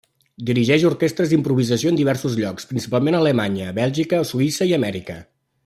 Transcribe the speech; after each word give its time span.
Dirigeix 0.49 0.85
orquestres 0.89 1.33
d'improvisació 1.33 1.91
en 1.93 1.99
diversos 1.99 2.39
llocs, 2.39 2.67
principalment 2.71 3.19
a 3.19 3.21
Alemanya, 3.27 3.69
Bèlgica, 3.81 4.23
Suïssa 4.31 4.69
i 4.73 4.75
Amèrica. 4.81 5.23